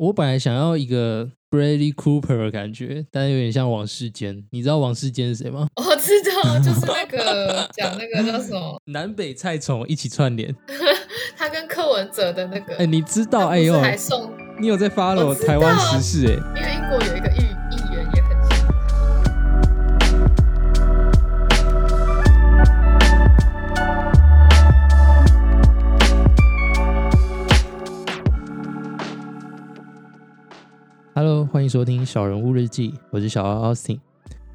[0.00, 4.42] 我本来想要一个 Bradley Cooper 的感觉，但是有点像王世坚。
[4.50, 5.68] 你知道王世坚是谁吗？
[5.76, 10.56] 我知道，就是 那个讲那个叫什么南北菜虫一起串联。
[11.36, 13.48] 他跟柯文哲的那个，哎，你知道？
[13.48, 16.42] 哎呦，还送你有在 follow 台湾时事？
[16.56, 17.28] 哎，因为英国有一个
[31.52, 33.98] 欢迎收听《小人物日记》，我是小奥 Austin。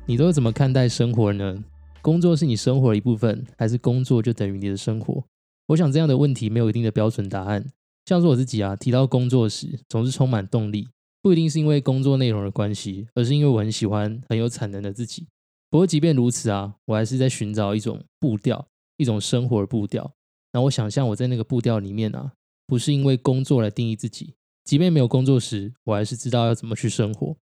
[0.06, 1.62] 你都怎么看待生活呢？
[2.02, 5.22] 工作是你生活的一部分，还是工作就等于你的生活？
[5.68, 7.66] 我想这样的问题没有一定的标准答案。
[8.06, 10.88] 像是我自己啊，提到工作时总是充满动力，
[11.22, 15.28] 不一定是因为工作内容的关系，而是因为我很喜欢很有产能的自己。
[15.70, 20.14] 不过即便如此啊，我还是在寻找一种步调，一种生活的步调。
[20.54, 22.32] 那我想象我在那个步调里面啊，
[22.66, 27.38] 不是因为工作来定义自己，即便没有工作时，我还是知道要怎么去生活。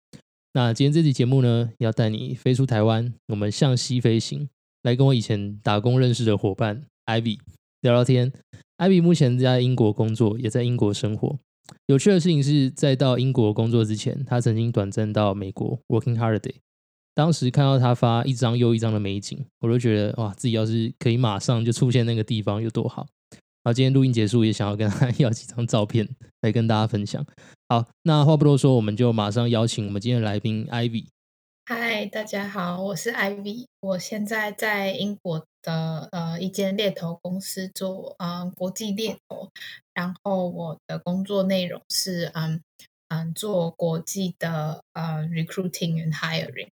[0.54, 4.48] 那今天这期节目呢，要带你飞出台湾，我们向西飞行，
[4.84, 7.38] 来跟我以前打工认识的伙伴 Ivy。
[7.82, 8.32] 聊聊天，
[8.78, 11.38] 艾比目前在英国工作，也在英国生活。
[11.86, 16.54] 有趣的事情是在到英国工作之前，他曾经短暂到美国 working holiday。
[17.14, 23.06] 当时看到他发一张又一张的美景，我都觉得哇，自己要是可以马上就出现那个地方有多好。
[23.68, 26.08] 好，今天录音结束，也想要跟他 要几张照片
[26.40, 27.22] 来跟大家分享。
[27.68, 31.08] 好，那话不多说，我们就马上邀请我们今天的来宾 Ivy。
[31.66, 39.50] 嗨，大家好，我是 Ivy，我现在在英国的呃一间猎头公司做嗯国际猎头，
[39.92, 42.62] 然后我的工作内容是嗯
[43.08, 46.68] 嗯做国际的呃 recruiting and hiring，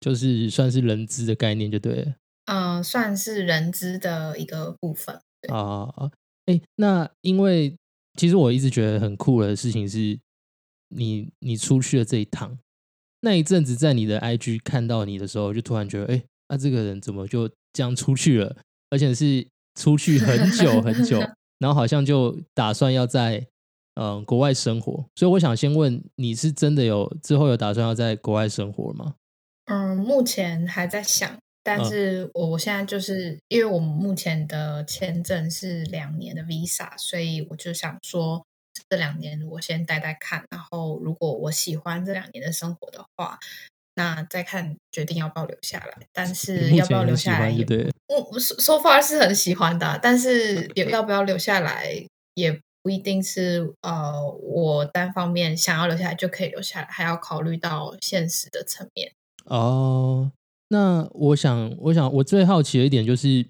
[0.00, 2.14] 就是算是人资的概念就对了，
[2.46, 6.10] 嗯，算是人资的一个部分啊啊，
[6.48, 7.76] 哎，那因为
[8.18, 10.18] 其实我一直觉得很酷的事情是，
[10.88, 12.58] 你你出去了这一趟。
[13.20, 18.56] 那一阵子在你的 IG 看到你的时候，就突然觉得，哎，那这个人怎么就这样出去了？
[18.90, 19.46] 而且是
[19.78, 21.20] 出去很久很久，
[21.60, 23.46] 然后好像就打算要在
[23.96, 25.04] 嗯国外生活。
[25.16, 29.16] 所以我想先问，你是真的有之后有打算要在国外生活吗？
[29.66, 31.36] 嗯，目前还在想，
[31.76, 38.44] 但是我我现在就是因为我们目前的签证是两年的 Visa，所以我就想说。
[38.88, 43.36] 这两年我先待待看，然后如果我喜欢这两年的生活的话，
[43.96, 46.06] 那再看决定要不要留下来。
[46.12, 47.66] 但是要不要留下来也，
[48.06, 51.92] 我说 far 是很喜欢的，但是也要不要留下来
[52.34, 59.12] 也不一定是呃我单方面想要留下来就可以留下来，还要考虑到现实的层面。
[59.44, 60.30] 哦，
[60.68, 63.46] 那我想，我想我最好奇的一点就是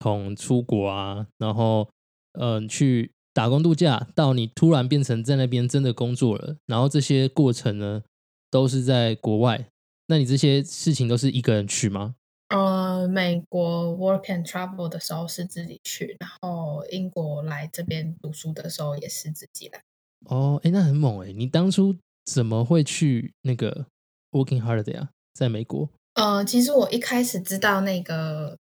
[0.00, 1.88] 从出国啊，然后
[2.32, 3.12] 嗯去。
[3.34, 8.02] 打工度假到你突然变成在那边真的工作了，然后这些过程呢
[8.50, 9.68] 都是在国外，
[10.08, 12.16] 那你这些事情都是一个人去吗？
[12.48, 19.80] 呃，美国 work and travel 的时候是自己去，然后英国来这边读书的时候也是自己来。
[20.24, 21.30] 哦，哎，那很猛哎！
[21.30, 23.86] 你当初怎么会去那个
[24.32, 25.10] working holiday 啊？
[25.32, 25.88] 在美国？
[26.18, 28.56] 呃，其实我一开始知道那个。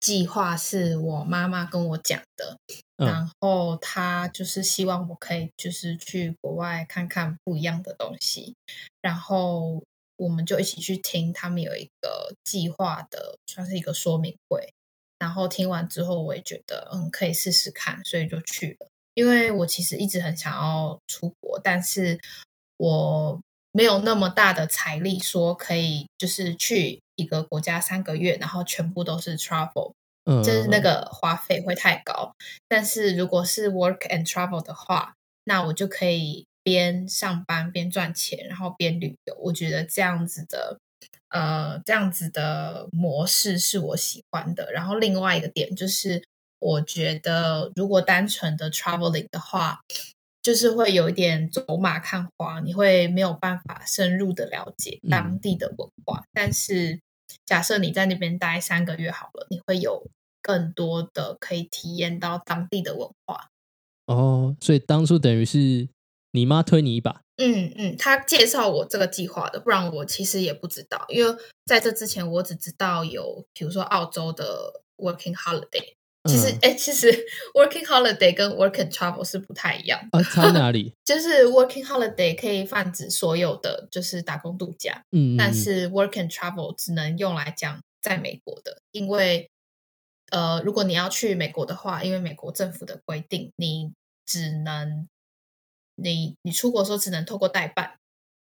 [0.00, 2.56] 计划是我妈妈跟我讲的，
[2.96, 8.54] 然后她就是希望我可以就是去国外看看不一样的东西，
[9.02, 9.84] 然后
[10.16, 14.72] 我们就一起去听他们有一个计划的，算是一个说明会。
[15.18, 18.88] 然后听完之后，我也觉得嗯可以试试看，所以就去了。
[19.12, 22.18] 因为我其实一直很想要出国，但是
[22.78, 23.38] 我
[23.72, 27.00] 没有那么大的财力说可以就是去。
[27.16, 29.92] 一个国家三个月，然后全部都是 travel，
[30.24, 32.32] 就是那个花费会太高。
[32.66, 35.12] 但是如果是 work and travel 的话，
[35.44, 39.36] 那我就可以边上班边赚钱，然后边旅游。
[39.38, 40.78] 我觉得这样子的，
[41.28, 44.72] 呃，这样子的模式是我喜欢的。
[44.72, 46.24] 然后另外一个点就是，
[46.58, 49.80] 我觉得如果单纯的 traveling 的话，
[50.42, 56.24] 就是会有一点走马看花，你会没有办法深入的了解当地的文化。
[56.32, 57.00] 但是
[57.44, 60.10] 假设你在那边待三个月好了，你会有
[60.40, 63.48] 更多的可以体验到当地的文化。
[64.06, 65.88] 哦，所以当初等于是
[66.32, 67.20] 你妈推你一把。
[67.36, 71.04] 嗯嗯，她介绍我这个计划的，不然我其实也不知道。
[71.08, 71.36] 因为
[71.66, 75.94] 在这之前，我只知道有比如说澳洲的 working holiday。
[76.28, 77.10] 其实，哎，其实
[77.54, 79.98] working holiday 跟 work and travel 是不太一样。
[80.12, 80.92] 啊，差哪里？
[81.02, 85.02] 就是 working holiday 可以泛指所有的，就是打工度假。
[85.12, 89.48] 嗯，但是 work and travel 只能用来讲在美国的，因为
[90.30, 93.92] 呃，如果你要去美国的话，因为美国政府的规定，你
[94.26, 95.08] 只能
[95.96, 97.96] 你你出国的时候只能透过代办，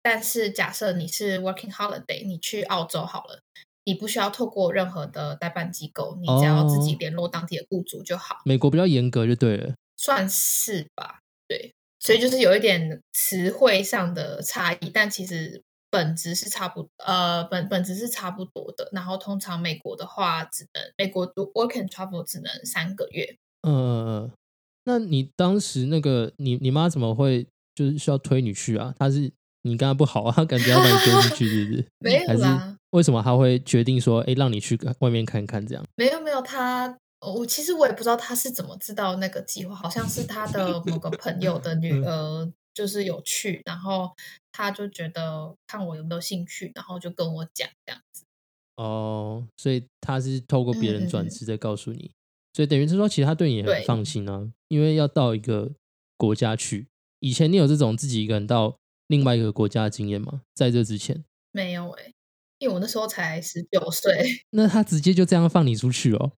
[0.01, 3.41] 但是假设你是 working holiday，你去澳洲好了，
[3.87, 8.41] 你不需要透过任何的代办机构，你只要自己联络当地的雇主就好。
[8.43, 15.63] 美国比较严格就对了，算是吧，对，所以就是有一点词汇上的差异，但其实。
[15.89, 23.37] 本质是差不呃本本质是差不多的，然后通常美国的话只能美国 work and travel 只能三个月。
[23.65, 24.29] 嗯，
[24.83, 28.93] 那你当时那个你你妈怎么会就是需要推你去啊？
[28.99, 29.31] 她是
[29.61, 30.43] 你跟她不好啊？
[30.43, 31.85] 感觉要把你丢出去，是不是？
[31.99, 32.76] 没有啦。
[32.91, 35.85] 为什么他会决定说哎让你去外面看看这样？
[35.95, 42.51] 没有没有，他我其实我也不知道他是怎么知道那个计划，好像是他的某个朋友的女 儿。
[42.77, 44.11] 就是有去，然后
[44.51, 48.23] 他就觉得看我有没有兴趣，然后就跟我讲这样子。
[48.75, 52.11] 哦，所以他是透过别人转职在告诉你，
[52.53, 55.71] 所以等于是说，其实他对你很放心啊，因为要到一个
[56.17, 56.87] 国家去。
[57.19, 60.43] 以前你有这种自己一个人到另外一个国家的经验吗？
[60.53, 62.13] 在这之前没有哎，
[62.59, 64.25] 因为我那时候才十九岁。
[64.51, 66.31] 那他直接就这样放你出去哦？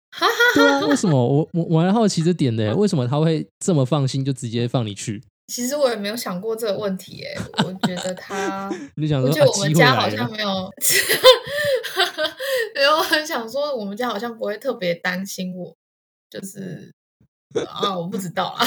[0.54, 1.16] 对啊，为什么？
[1.16, 5.22] 我我我还好奇这点的， 为什么他会这么放心就直接放你去？
[5.48, 7.34] 其实我也没有想过这个问题，哎，
[7.64, 10.70] 我觉得他，你想说，我觉得我们家好像没有，
[12.74, 15.74] 没有很想说，我们家好像不会特别担心我，
[16.28, 16.92] 就是
[17.66, 18.66] 啊，我不知道啊。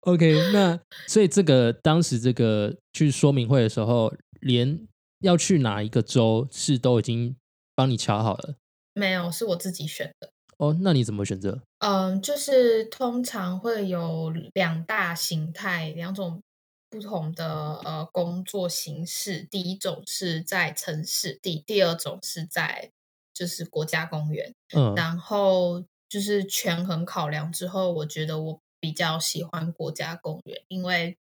[0.00, 4.86] OK，那所以这个当时这个去说明会的时候，连
[5.20, 7.36] 要去哪一个州是都已经
[7.76, 8.56] 帮你瞧好了？
[8.92, 10.30] 没有，是我自己选的。
[10.58, 11.62] 哦，那你怎么选择？
[11.78, 16.42] 嗯，就是通常会有两大形态，两种
[16.90, 19.42] 不同的呃工作形式。
[19.44, 22.90] 第一种是在城市，第第二种是在
[23.32, 24.52] 就是国家公园。
[24.74, 31.16] 嗯，然后就是权衡考量之后，我觉得我比较喜欢国家公园，因为。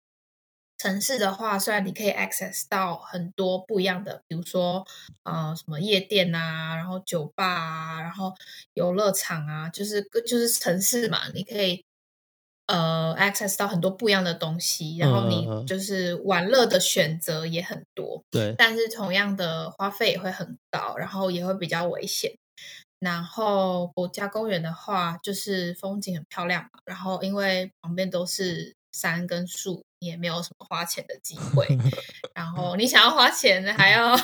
[0.81, 4.83] 城市的话，虽然你可以 access 到很多不一样的，比如说
[5.25, 8.33] 呃什么夜店啊，然后酒吧啊，然后
[8.73, 11.85] 游乐场啊，就是就是城市嘛，你可以
[12.67, 22.33] 呃 access 到很多不一样的东西，然后你就是玩乐的选择也很多，对，但是同样的花费也会很高，然后也会比较危险。
[23.01, 28.75] 然后国家公园的话，就是风景很漂亮嘛，然后因为旁边都是。
[28.93, 31.67] 山跟树也没有什么花钱的机会，
[32.35, 34.17] 然后你想要花钱，还要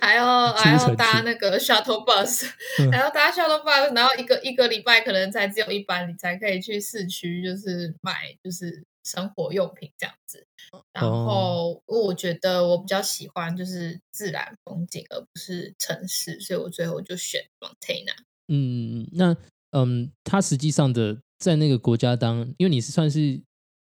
[0.00, 2.50] 还要还要搭那个 shuttle bus，
[2.90, 10.44] 还要搭 shuttle bus，然后一个一个礼拜可能才只有一班，你才可以去市区，就是买就是生活用品这样子。
[10.92, 18.14] 然后我觉得我比较喜欢就是自然风景，而不是城市，所以我最后就选 Montana。
[18.48, 19.36] 嗯，那
[19.70, 23.40] 嗯，他实际上的在那个国家当，因为你是算是。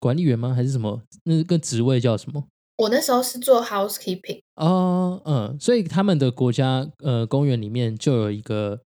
[0.01, 0.51] 管理员吗？
[0.53, 1.03] 还是什么？
[1.25, 2.43] 那个职位叫什么？
[2.77, 8.81] 我那时候是做 housekeeping 哦，嗯，所以他们的国家呃公园里面就有一个，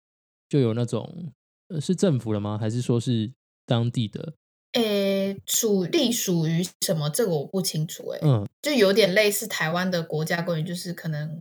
[0.50, 1.32] 就有那种
[1.80, 2.58] 是政府的吗？
[2.58, 3.32] 还是说是
[3.68, 4.34] 当地的？
[4.72, 7.08] 诶，属隶属于什么？
[7.12, 8.10] 这个我不清楚。
[8.10, 11.40] 诶，嗯，就有点类似台湾的国家公园，就是可能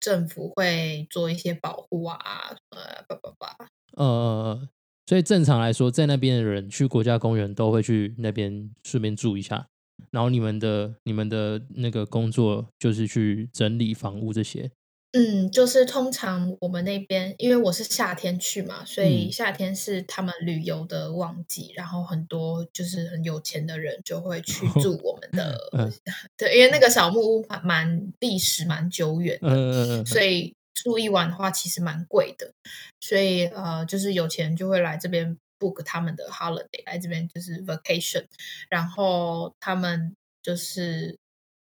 [0.00, 4.68] 政府会做一些保护啊，呃，叭叭叭，呃。
[5.06, 9.66] 所以正常来说，在那边的人去国家公园都会去那边顺便住一下。
[10.10, 14.70] 然后你们的你们的那个工作就是去整理房屋这些。
[15.12, 25.58] 嗯，就是通常我们那边，因为我是夏天去嘛，所以夏天是他们旅游的旺季，然后很多就是很有钱的人就会去住我们的。
[26.38, 30.54] 对，因为那个小木屋蛮历史蛮久远的，所以。
[30.74, 32.52] 住一晚的话，其实蛮贵的，
[33.00, 38.24] 所以呃，就是有钱就会来这边 book 他们的 holiday，来这边就是 vacation，
[38.68, 41.16] 然后他们就是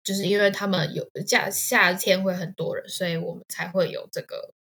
[0.04, 4.52] 就是因为他们有夏夏天会很多人，所以我们才会有这个，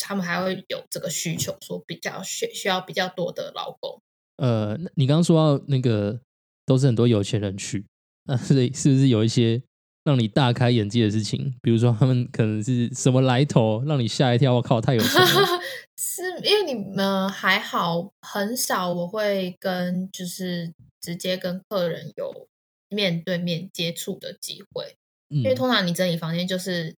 [0.00, 4.00] 他们还会有这个需求，说比较需需要比较多的劳工。
[4.36, 6.20] 呃，你刚刚说到那个
[6.64, 7.84] 都是很多有钱人去，
[8.24, 9.62] 那所以是不是有一些？
[10.06, 14.54] 让你大开眼界的事情，比如说他们可能是什么来头，让你吓一跳。
[14.54, 15.60] 我靠，太有钱了！
[15.98, 22.46] 是因为你们还好，很少我会跟就是直接跟客人有
[22.88, 24.94] 面对面接触的机会，
[25.28, 26.94] 因为通常你整理房间就是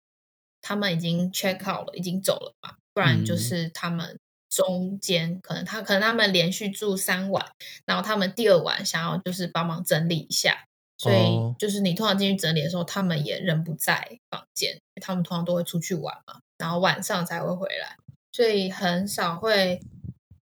[0.60, 4.18] 他们已经 check out 了，已经走了嘛，不然就是他们
[4.50, 7.46] 中间可能他可能他们连续住三晚，
[7.84, 10.64] 然后他们第二晚想要就是帮忙整理一下。
[10.98, 17.96] 所以就是你通常进去整理的时候，他们也人不在房间，他们通常都会出去玩嘛，然后晚上才会回来，
[18.32, 19.80] 所以很少会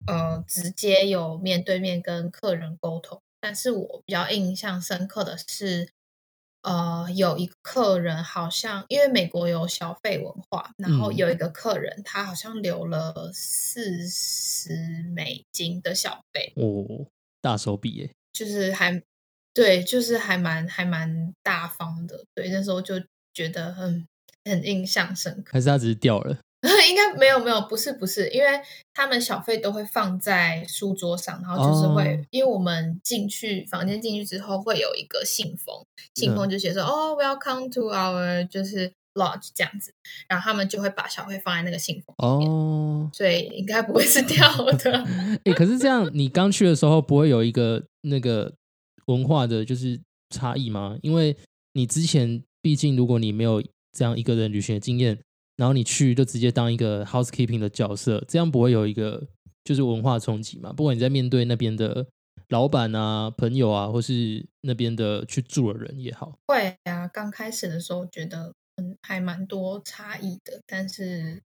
[0.07, 3.21] 呃直接有面对面跟客人沟通。
[3.41, 5.91] 但是我比较印象深刻的是，
[6.63, 17.07] 呃，有一个客人好像因为美国有小费文化，然后有一个客人他好像留了四十美金的小费，哦，
[17.43, 19.03] 大手笔耶，就是还
[19.55, 23.01] 对，就是还蛮还蛮大方的，对，那时候就
[23.33, 24.05] 觉得很
[24.45, 26.37] 很印象深刻，还是他只是掉了？
[26.89, 28.49] 应该没有没有，不是不是，因为
[28.95, 35.85] 他们小费都会放在书桌上，然后就是会，因为我们进去房间进去之后会有一个信封，
[36.15, 39.93] 信封就写说哦，Welcome to our 就是 lodge 这样子，
[40.27, 45.05] 然后他们就会把小费放在那个信封里面，所以应该不会是 掉的。
[45.45, 48.55] 哎，可是这样你刚去的时候不会有一个那个
[49.07, 50.99] 文化的就是差异吗？
[51.03, 51.37] 因为
[51.73, 55.19] 你之前毕竟如果你没有这样一个人旅行的经验。
[55.57, 59.25] 然后你去就直接当一个 housekeeping 的角色，这样不会有一个
[59.63, 60.73] 就是文化冲击嘛？
[60.73, 62.05] 不管你在面对那边的
[62.49, 67.07] 老板啊、朋友啊，或是那边的去住的人也好，会啊。
[67.07, 71.41] 刚开始的时候觉得嗯还蛮多差异的，但是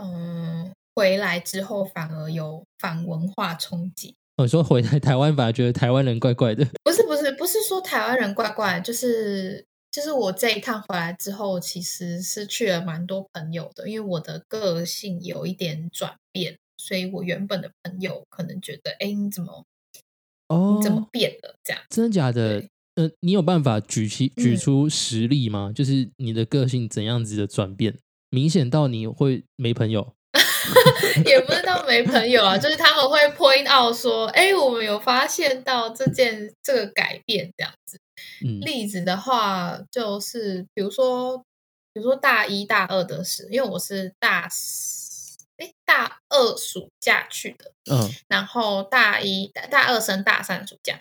[0.00, 4.14] 嗯回来之后反而有反文化冲击。
[4.36, 9.64] 我说回来台湾反而觉得台湾人怪怪的， 不是不是不是说台湾人怪怪，就是。
[9.88, 19.64] 就是我这一趟回来之后，其实失去了蛮多朋友的，因为我的个性有一点转变，所以我原本的朋友可能觉得，哎，你怎么，
[20.48, 21.54] 哦，你怎么变了？
[21.64, 22.62] 这样真的假的？
[22.96, 25.72] 呃，你有办法举起举出实例吗？
[25.74, 27.96] 就是你的个性怎样子的转变，
[28.28, 30.12] 明显到你会没朋友？
[31.24, 37.98] 也不是到没朋友啊， 就是他们会 point out 说，哎，我们有发现到这件这个改变，这样子。
[38.60, 41.38] 例子的话，就是比如说，
[41.92, 44.48] 比如说大一大二的时，因为我是大
[45.58, 50.98] 哎大二暑假去的，嗯，然后大一大二升大三暑假，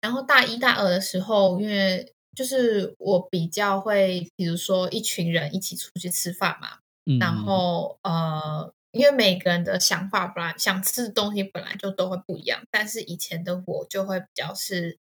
[0.00, 6.78] 然后大一大二的时候，因为就是我比较会，比如说一群人一起出去吃饭嘛，
[7.18, 14.98] 然后呃，因为每个人的想法本来想吃的东西本来就都会不一样，但是以前的我就会比较是。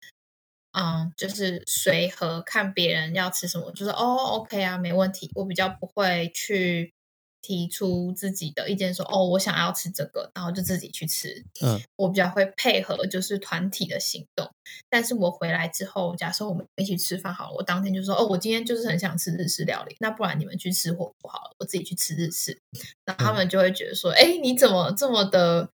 [0.73, 5.31] 嗯，就是随和看别人要吃什么，就是哦，OK 啊，没问题。
[5.33, 6.93] 我比较不会去
[7.41, 11.43] 提出自己的意见，说哦，我想要吃这个，然后就自己去吃。
[11.63, 14.49] 嗯，我比较会配合，就是团体的行动。
[14.89, 22.57] 但是我回来之后，假设我们一起吃饭好了，我当天就说哦，我今天就是很想吃日式料理，那不然你们去吃火锅好了，我自己去吃日式。
[23.05, 25.69] 那他们就会觉得说，哎，你怎么这么的？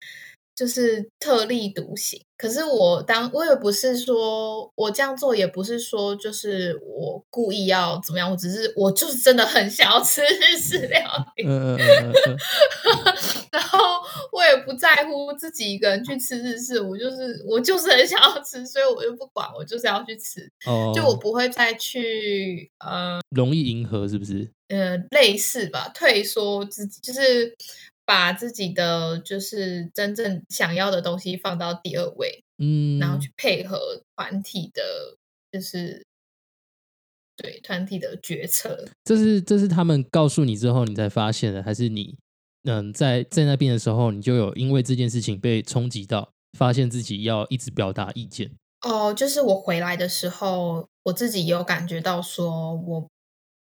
[0.59, 11.01] 就是特立独行，可是我当我也不是说我这样做，也不是说就是我故意要怎么样，我只是我就是真的很想要吃日式料
[11.37, 11.45] 理，
[13.53, 13.79] 然后
[14.33, 20.41] 我也不在乎自己一个人去吃日式，我就是我就是很想要吃，所以我就不管，我就是要去吃，
[20.93, 24.51] 就我不会再去呃容易迎合是不是？
[24.67, 27.55] 呃，类似吧，退缩自己就是。
[28.09, 35.19] 把自己的就是真正想要的东西放到第二位，嗯，然后去配合团体的，
[35.53, 36.07] 就是
[37.37, 38.89] 对团体的决策。
[39.05, 42.17] 这是这是他们告诉你之后，你才发现的，还是你
[42.63, 48.51] 嗯在在那边的时候，你就有因为这件事情被冲击到，发现自己要一直表达意见？
[48.81, 53.07] 哦，就是我回来的时候，我自己有感觉到，说我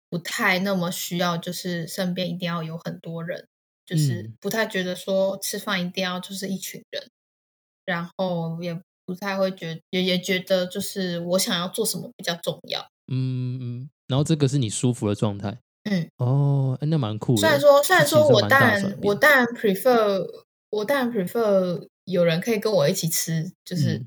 [0.10, 3.46] 不太那么需要，就是身边一定要有很多人。
[3.90, 7.10] 就是不太觉得说吃饭一定要就是一群人，
[7.86, 12.88] 然后也不太会觉也也觉得就是我想要做什么比较重要。
[13.08, 15.58] 嗯嗯，然后这个是你舒服的状态。
[15.86, 17.36] 嗯哦，那蛮酷。
[17.36, 20.24] 虽然说虽然说我当然我当然 prefer
[20.70, 24.06] 我当然 prefer 有人可以跟我一起吃，就是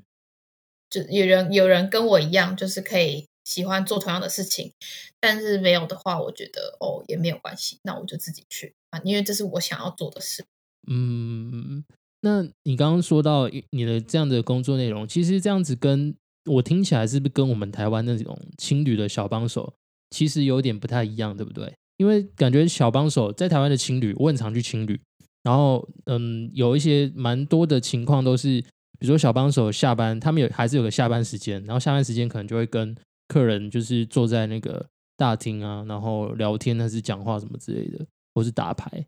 [0.89, 4.71] 就有人有人跟我一样，就是可以喜欢做同样的事情。
[5.19, 8.99] 但是没有的话，我觉得哦也没有关系，那我就自己去啊。
[9.03, 10.45] 因为这是我想要做的事。
[10.87, 11.83] 嗯，
[12.21, 19.73] 那你刚刚说到你的这样的工作内容，其实这样子跟我听起来是不是跟我们台湾那种青旅的小帮手
[20.09, 21.73] 其实有点不太一样，对不对？
[21.97, 24.99] 因为感觉小帮手在台湾的青旅，我很常去青旅，
[25.43, 28.59] 然后嗯，有一些蛮多的情况都是，
[28.99, 32.93] 比如说小帮手下班，他们有还是有个下班时间，然后下班时间可能就会跟
[33.27, 34.87] 客人就是坐在那个
[35.17, 38.05] 大厅啊，然后聊天还是讲话什么之类的。
[38.35, 39.05] 或是打牌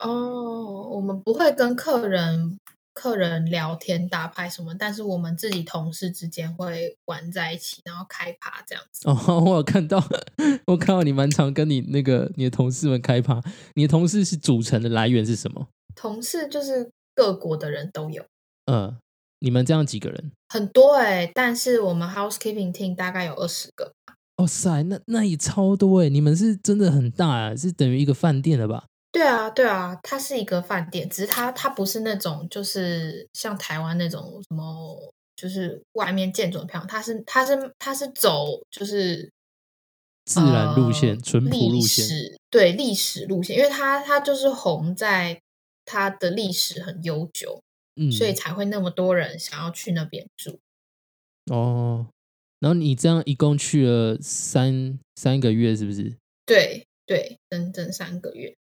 [0.00, 2.58] 哦，我们不会跟客人
[2.92, 9.08] 客人聊天打牌什么，但是我们自己同事之间会玩在一起，然后开趴这样子。
[9.08, 9.98] 哦， 我有看到，
[10.68, 13.42] 我看到你蛮常跟你那个你的同事们开趴。
[13.76, 15.68] 你的同事是组成的来源是什么？
[15.94, 18.22] 同事就是各国的人都有。
[18.66, 18.94] 嗯，
[19.40, 20.32] 你们这样几个人？
[20.48, 23.92] 很多哎，但是我们 housekeeping team 大概有二十个。
[24.36, 26.10] 哦塞，那那也超多哎！
[26.10, 28.84] 你们是真的很大啊，是等于一个饭店了吧？
[29.10, 39.32] 对啊，对啊，它是一个饭店，只是它它不是那种就是像台湾那种什么，就是外面建筑很漂亮，它是它是它是走就是
[40.26, 42.04] 自然路线、淳朴路线，
[42.50, 45.40] 对历史路线，因为它它就是红在
[45.86, 47.62] 它的历史很悠久，
[47.96, 50.58] 嗯，所以才会那么多人想要去那边住。
[51.50, 52.06] 哦。
[52.58, 56.16] 然后你这样一共去了三三个月，是不是？
[56.46, 58.54] 对对，整整三个月。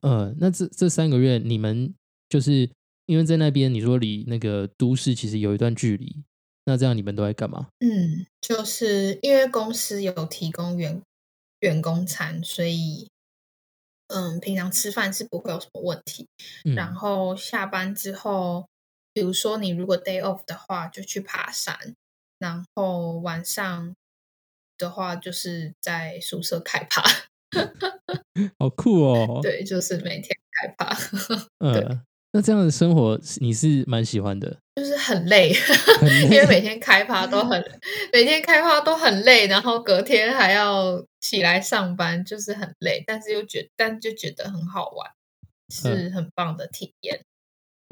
[0.00, 1.94] 呃，那这这三个月，你们
[2.30, 2.68] 就是
[3.04, 6.24] 因为在那边，你说离那个都市其实有一段距离，
[6.64, 7.68] 那这样你们都在干嘛？
[7.80, 11.02] 嗯，就是因为公司有提供员
[11.60, 13.08] 员工餐，所以
[14.08, 16.26] 嗯，平常吃饭是不会有什么问题。
[16.74, 18.66] 然后下班之后，
[19.14, 21.94] 比如说你如果 day off 的话，就去爬山。
[22.36, 23.94] 然后晚上
[24.76, 27.02] 的话，就是在宿舍开趴，
[28.58, 29.38] 好酷哦！
[29.40, 30.94] 对，就是每天开趴。
[31.64, 32.02] 嗯，
[32.32, 34.58] 那这样的生活你是蛮喜欢的？
[34.74, 35.54] 就是很累，
[36.28, 37.64] 因为每天开趴都很，
[38.12, 45.10] 每天开趴都很累，然后隔天还要起来上班，就是很累，但是又觉，但就觉得很好玩，
[45.70, 47.24] 是很棒的体验。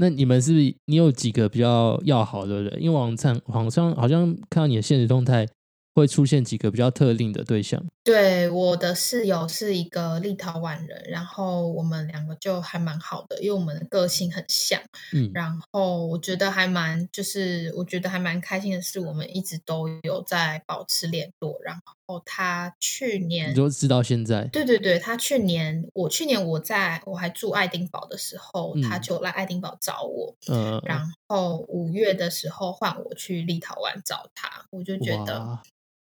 [0.03, 0.53] 那你们是
[0.87, 2.83] 你有几个比较要好的人？
[2.83, 5.47] 因为网上网上好像看到你的现实动态。
[5.95, 7.85] 会出现几个比较特定的对象。
[8.05, 14.81] 对，我的室友是一个立陶宛人，然后我们两个就还蛮好的，因为我们的个性很像。
[15.13, 21.57] 嗯，然后我觉得还蛮，就是我觉得还蛮开心的是，我们一直都有在保持联络。
[21.63, 24.45] 然后他去年，你就知道现在？
[24.47, 30.35] 对对对，他去年，我去年我在我还住爱丁堡的时候，他就来爱丁堡找我。
[30.49, 35.61] 嗯，然后五月的时候换我去立陶宛找他，我就觉得。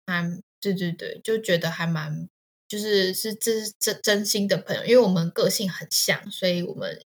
[0.05, 2.27] 蛮对对对，就觉得还蛮，
[2.67, 7.01] 就是是这是真真心的朋友，因为我们个性很像，所以我们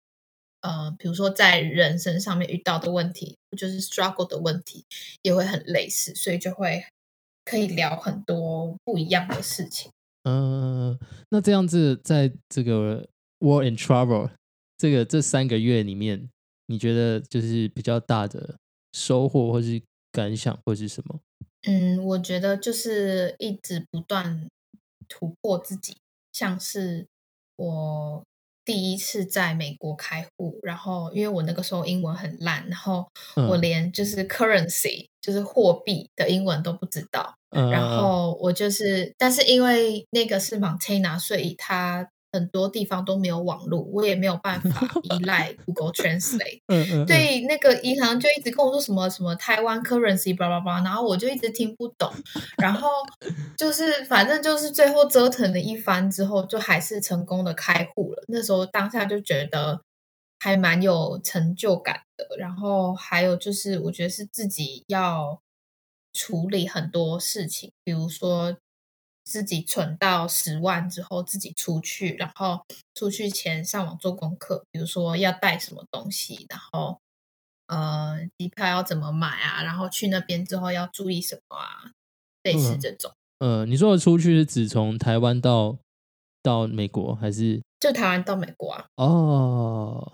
[0.60, 4.84] 呃，比如说在人生上面遇到的问题，就是 struggle 的问题，
[5.22, 6.84] 也会很类似，所以就会
[7.44, 9.90] 可以聊很多不一样的事情。
[10.24, 10.98] 嗯，
[11.30, 14.30] 那这样子，在这个 war and trouble
[14.76, 16.28] 这个这三个月里面，
[16.66, 18.56] 你觉得就是比较大的
[18.92, 19.80] 收获，或是
[20.10, 21.20] 感想，或是什么？
[21.66, 24.48] 嗯，我觉得就是一直不断
[25.08, 25.96] 突破自己，
[26.32, 27.06] 像是
[27.56, 28.22] 我
[28.64, 33.06] 第一次在美国开户，然后因为我那个时候英文很烂，然后
[33.48, 42.08] 我连就是 currency 就是货币的英文都不知道，然后我就是，但是因为那个是 Montana，所以它。
[42.36, 46.60] 很多地方都没有网络，我也没有办法 依赖 Google Translate。
[46.66, 47.06] 嗯嗯。
[47.06, 52.12] 对，那个银行就一直跟我说什么什么台湾 currency 叭叭叭，然后我就一直听不懂。
[52.58, 52.88] 然后
[53.56, 58.22] 就是反正就是最后折腾了一番之后，就还是成功的开户了。
[58.28, 59.80] 那时候当下就觉得
[60.38, 62.36] 还蛮有成就感的。
[62.38, 65.40] 然后还有就是，我觉得是自己要
[66.12, 68.56] 处理很多事情，比如说。
[69.26, 77.00] 自己存到十万之后，自己出去，然后出去前上网做功课，比如说要带什么东西，然后
[77.66, 79.64] 呃，机票要怎么买啊？
[79.64, 81.90] 然后去那边之后要注意什么啊？
[82.44, 83.10] 类似这种。
[83.40, 85.76] 呃，你说的出去是指从台湾到
[86.40, 88.86] 到美国，还是就台湾到美国啊？
[88.94, 90.12] 哦，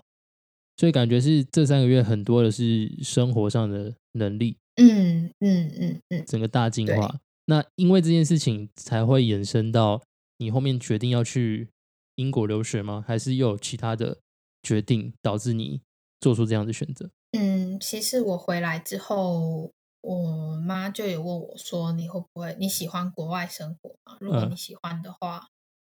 [0.75, 4.57] 所以感觉是这三个月很多的是生活上的能力。
[4.75, 7.19] 嗯嗯嗯嗯，整个大进化。
[7.45, 10.01] 那因为这件事情才会延伸到
[10.37, 11.69] 你后面决定要去
[12.15, 13.03] 英国留学吗？
[13.07, 14.17] 还是又有其他的
[14.61, 15.81] 决定导致你
[16.21, 17.09] 做出这样的选择？
[17.31, 24.17] 嗯，其实我回来之后，我妈就有问我说：“你会不会你喜欢国外生活吗？
[24.19, 25.47] 如果你喜欢的话，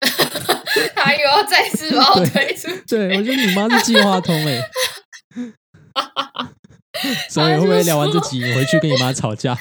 [0.94, 4.60] 他又要再次把我推出。”对，我觉得你妈是计划通哎。
[7.28, 9.56] 所以会不会聊完这集，你回去跟你妈吵架，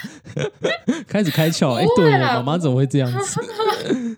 [1.07, 1.73] 开始开窍？
[1.73, 3.41] 哎，对，妈妈怎么会这样子？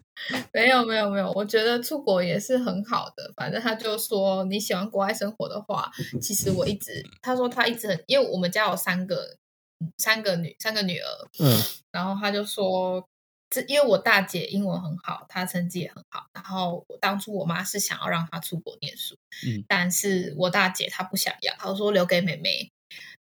[0.54, 1.32] 没有，没有，没有。
[1.32, 3.32] 我觉得出国也是很好的。
[3.36, 9.38] 反正他就说你喜欢国外生活的话，其实我一直他说他一直很，因为我们家有三个
[9.98, 11.08] 三个女三个女儿，
[11.40, 13.04] 嗯，然后他就说。
[13.52, 16.28] 这因为我大姐英文很好，她成绩也很好。
[16.36, 22.70] 然后我当初我妈是想要让她出国念书，嗯，但是我大姐她不想要，她说留给妹妹。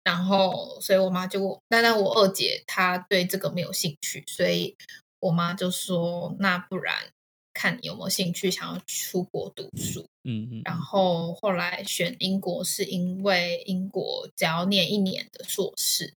[0.03, 4.75] 然后，所以我妈就，但但我二姐她对这个没有兴趣，所以
[5.19, 6.95] 我妈就说，那不然
[7.53, 10.05] 看你有没有兴趣想要出国读书。
[10.23, 16.13] 嗯嗯，然后后来选英国是因为英国只要念一年的硕士，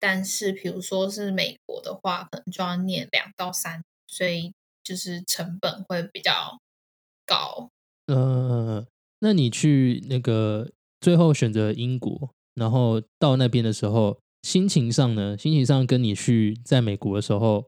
[0.00, 6.58] 但是比如说是美国的话，可能就要念两到三，所以就是成本会比较
[7.26, 7.68] 高。
[8.06, 8.84] 呃，
[9.20, 15.36] 那你去那个最后选择英国，然后到那边的时候，心情上呢？
[15.38, 17.66] 心情上跟你去在美国的时候，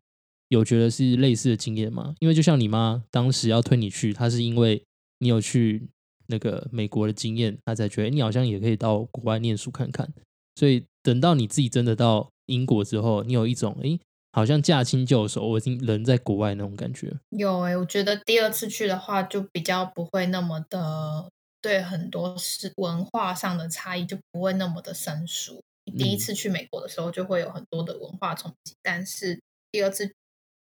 [0.48, 2.14] 有觉得是类似的经验吗？
[2.20, 4.82] 因为就像你妈当时要推你去，她是因为
[5.18, 5.88] 你有去
[6.26, 10.12] 那个美国的经验，她才觉得你好像也可以到国外念书看看。
[10.56, 13.98] 所以等到你自己真的到英国之后，你有一种诶，
[14.32, 17.12] 好像驾轻就熟，我已经人在国外那种感觉。
[17.30, 21.28] 有诶，我觉得第二次去的话，就比较不会那么的
[21.64, 25.62] 对很多是文化上的差异就不会那么的生疏。
[25.96, 29.40] 第一次去美国的时候，就会有很多的文化冲击，但是
[29.72, 30.12] 第二次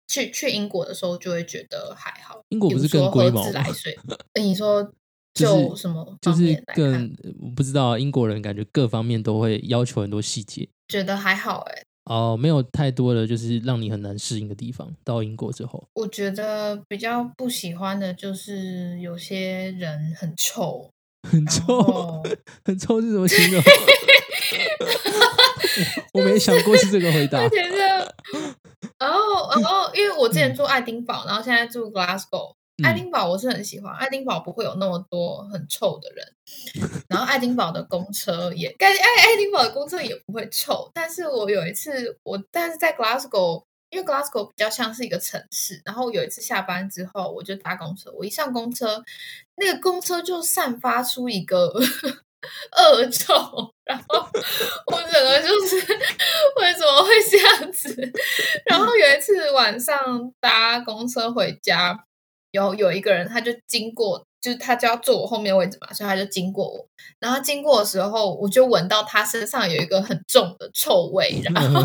[0.07, 2.41] 去去英国的时候，就会觉得还好。
[2.47, 3.93] 英国不是更龟毛自来水？
[4.35, 4.89] 哎，你说
[5.35, 6.17] 就什么？
[6.21, 11.83] 就是更我不知道，英国人感觉各方面都会要求很多细节，觉得还好哎。
[12.05, 14.93] 哦，没有太多的就是让你很难适应的地方。
[15.03, 20.89] 到英国之后，我觉得比较不喜欢的就是有些人很臭，
[21.27, 22.23] 很臭，
[22.63, 23.61] 很臭是什么形容？
[26.13, 27.39] 我没想过是这个回答。
[28.97, 29.19] 然后，
[29.51, 32.53] 然后，因为我之前住爱丁堡，然后现在住 Glasgow。
[32.83, 36.27] 爱丁堡我是很喜欢，爱丁堡不会有那么多很臭的人，
[37.07, 40.91] 然后爱丁堡的公车也，爱爱爱丁堡的公车也不会臭。
[40.93, 49.01] 但是我有一次，我但是在 Glasgow，因为 Glasgow 比较像是一个城市，然后有一次下班之后，我就搭公车，我一上公车，
[49.55, 51.67] 那个公车就散发出一个
[52.75, 54.29] 恶臭，然后
[54.87, 58.11] 我整个就是为什么会这样子？
[58.67, 62.03] 然后有一次晚上搭公车回家。
[62.55, 66.87] 有有一个人，他就经过，就是他就要坐我后面位置嘛，所以他就经过我。
[67.19, 71.41] 然后经过的时候，我就闻到他身上有一个很重的臭味。
[71.43, 71.81] 然后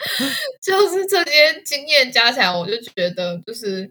[0.62, 3.86] 就是这些经验加起来，我就觉得就是，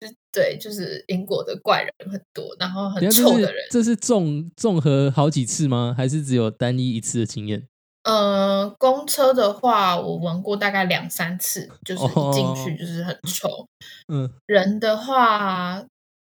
[0.00, 3.66] 就对，就是英国的怪人很多，然后很臭的人。
[3.70, 5.94] 这是综综合好几次吗？
[5.96, 7.66] 还是只有单一一次的经验？
[8.08, 13.68] 呃，公车的话，我闻过大概两三次，就是一进去就是很臭。
[14.08, 15.84] 嗯，人的话，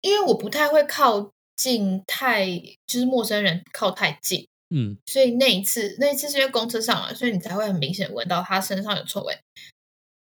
[0.01, 2.47] 因为我不太会靠近太，
[2.88, 4.47] 就是陌生人靠太近。
[4.71, 9.38] 嗯，所以那一次，那一次是因为公车上嘛，所以你才会很明显闻到他身上有臭味。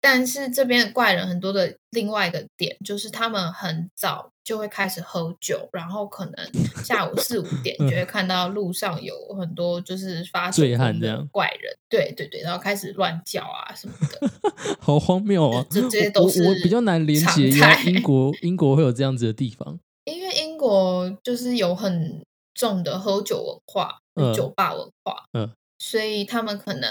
[0.02, 6.50] 但是这边的怪人很多的另外一个点就是他们很早就会开始喝酒，然后可能
[6.82, 14.32] 下午四五点就会看到路上有很多就是发醉汉这样怪人，对对对，然后开始乱叫啊什么的，
[14.80, 15.66] 好荒谬啊！
[15.70, 17.50] 这这些都是我比较难连接，
[17.88, 24.00] 英国英国会有这样子的地方，因为英国就是有很重的喝酒文化、
[24.34, 26.90] 酒吧文化，嗯，所以他们可能。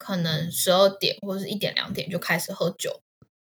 [0.00, 3.00] 可能十二点或者是一点两点就开始喝酒，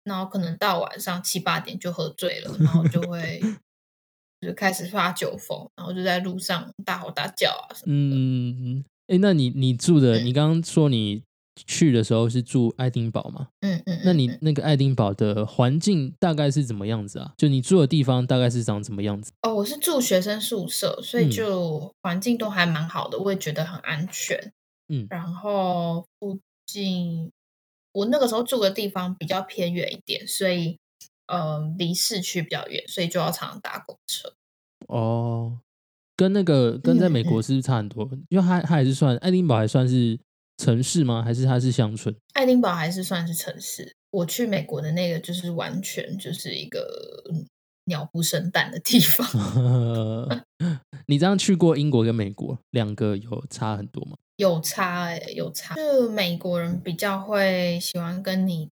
[0.09, 3.41] 然后可能到晚上七八点就喝醉了，然后就会
[4.41, 8.17] 就开始发酒疯，然后就在路上大吼大叫啊什么的。
[8.17, 11.23] 嗯，哎，那你你住的，你刚刚说你
[11.67, 13.49] 去的时候是住爱丁堡吗？
[13.63, 17.33] 嗯嗯，那你那个爱丁堡的环境大概是怎么样子啊？
[17.37, 19.33] 就你住的地方大概是长怎么样子？
[19.43, 24.53] 哦，我是住学生宿舍，所以就环境都还蛮好的，我也觉得很安全。
[24.89, 27.31] 嗯，然后附近
[27.99, 30.79] 我那个时候住的地方比较偏远一点，所以
[31.27, 34.33] 呃离市区比较远，所以就要常常搭公车。
[34.87, 35.59] 哦，
[36.17, 38.09] 跟那个跟在美国是不是差很多？
[38.29, 40.19] 因为它它还是算爱丁堡还算是
[40.59, 41.23] 城市吗？
[41.23, 42.15] 还是它是乡村？
[42.35, 43.93] 爱丁堡还是算是城市。
[44.11, 47.23] 我去美国的那个就是完全就是一个
[47.89, 49.27] 鸟不生蛋的地方。
[51.07, 54.17] 你这样去过英国跟美国，两个有差很多吗？
[54.37, 55.75] 有差哎，有差。
[55.75, 58.69] 就美国人比较会喜欢跟你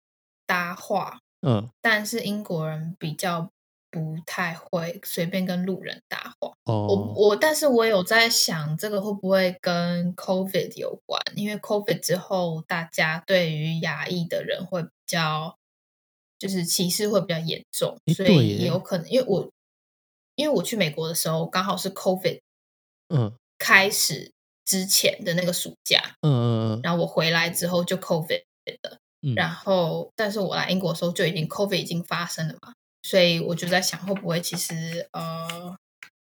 [0.47, 3.51] 搭话，嗯，但是英国人比较
[3.91, 6.53] 不太会随便跟路人搭话。
[6.65, 11.21] 哦，我我，但是我有在想，这个会不会跟 COVID 有关？
[11.35, 15.57] 因为 COVID 之后，大家对于亚裔的人会比较，
[16.39, 19.09] 就是歧视会比较严重，所以也有可能。
[19.09, 19.51] 因为我
[20.35, 22.41] 因为我去美国的时候，刚好是 COVID，
[23.09, 24.33] 嗯，开始。
[24.67, 28.43] 之前的那个暑假，嗯嗯嗯，然后我回来之后就 COVID
[28.83, 28.99] 的，
[29.37, 35.77] 然后但是我来英国的时候就已经 COVID 已经发生了嘛，所以我就在想会不会其实呃，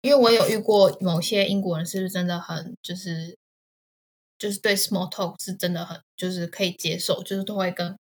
[0.02, 3.38] 因为我有遇过某些英国人是不是真的很就是
[4.38, 7.98] 就是对 small talk 是真的很就是可以接受，就是都会跟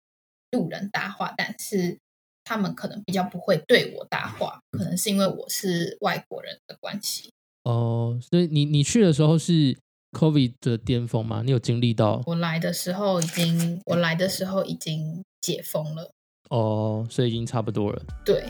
[0.54, 1.98] 路人搭话，但是
[2.44, 7.32] 他们可能比较不会对我搭话，可能是因为我是外国人的关系。
[7.64, 9.76] 哦，所以你你去的时候是
[10.12, 11.42] COVID 的巅峰吗？
[11.44, 12.22] 你有经历到？
[12.26, 16.12] 我来的时候已经，我来的时候已经解封了。
[16.50, 18.02] 哦，所以已经差不多了。
[18.24, 18.44] 对，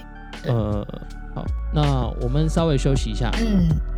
[0.45, 0.85] 呃，
[1.35, 3.31] 好，那我们稍微休息一下。
[3.39, 3.94] 嗯。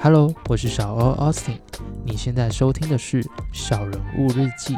[0.00, 1.58] Hello，我是小欧 Austin。
[2.04, 3.20] 你现在收听的是
[3.52, 4.74] 《小人物日记》。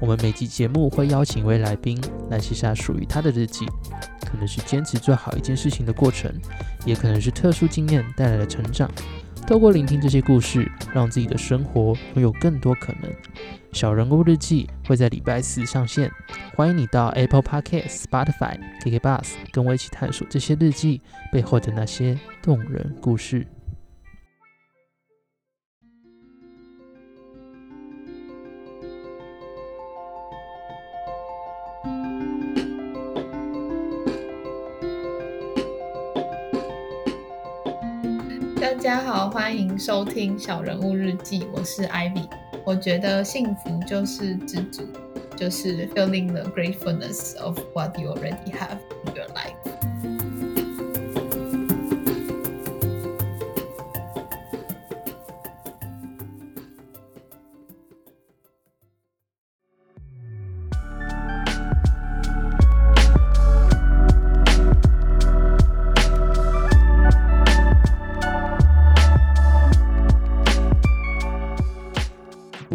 [0.00, 1.96] 我们每集节目会邀请一位来宾
[2.28, 3.64] 来写下属于他的日记，
[4.26, 6.28] 可能是坚持做好一件事情的过程，
[6.84, 8.90] 也可能是特殊经验带来的成长。
[9.46, 13.08] 透过聆听这些故事，让自己的生活拥有更多可能。
[13.72, 16.10] 《小人物日记》会在礼拜四上线，
[16.56, 21.00] 欢迎你到 Apple Podcast、Spotify、KK Bus 跟我一起探索这些日记
[21.30, 23.46] 背后的那些动人故事。
[39.30, 42.28] 欢迎收听《小人物日记》，我是 Ivy。
[42.64, 44.82] 我觉得幸福就是知足，
[45.36, 49.71] 就是 feeling the gratefulness of what you already have in your life。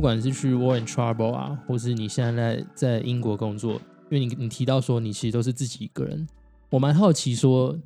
[0.07, 3.73] 不管是去 War and Trouble 啊，或是你现在在英国工作，
[4.09, 6.25] 因为你你提到说你其实都是自己一个人，
[6.69, 7.77] 我蛮好奇说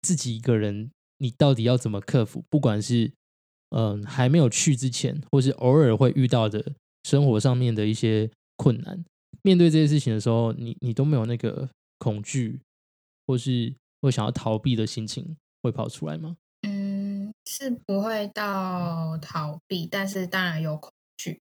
[0.00, 2.42] 自己一个人你到底要怎么克服？
[2.48, 3.12] 不管是
[3.76, 6.72] 嗯还没有去之前，或是偶尔会遇到的
[7.04, 9.04] 生活上面的一些困难，
[9.42, 11.68] 面对这些事情的时候，你你都没有那个
[11.98, 12.58] 恐惧，
[13.26, 16.38] 或是会想要逃避的心情会跑出来吗？
[16.66, 21.38] 嗯，是不会到逃避，但是当然有恐惧。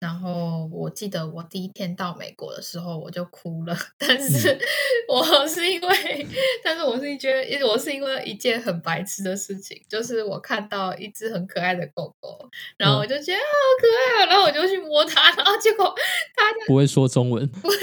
[0.00, 3.76] 然后我记得我第一天到美国的时候，我就哭了。
[3.98, 4.56] 但是
[5.08, 6.26] 我是因为，
[6.62, 12.38] 但是我是觉得，我是因为一件很白痴的事情，就是我看到一只很可爱的狗狗，
[12.76, 13.42] 然后我就觉得好
[13.80, 15.92] 可爱啊，然后我就去摸它，然后结果
[16.36, 17.78] 它不会说中文，不是，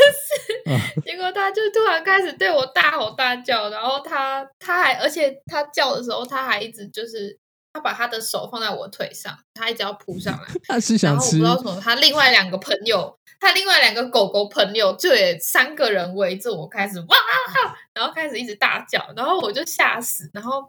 [1.03, 7.37] 结果它就突然开始对我大吼大叫，然后它它还而且它叫的时候，它还一直就是。
[7.75, 10.47] 他把他的手放在我腿上，他一直要扑上来。
[10.65, 11.39] 他是想吃。
[11.39, 17.17] 然后我不知道什么，他另外两个朋友，他另外两个狗狗朋友，就也三个人围着我开始哇，
[17.93, 20.29] 然后开始一直大叫，然后我就吓死。
[20.33, 20.63] 然后